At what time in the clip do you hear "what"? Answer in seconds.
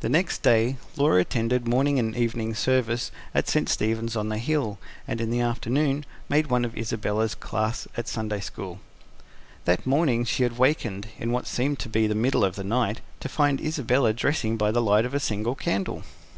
11.32-11.46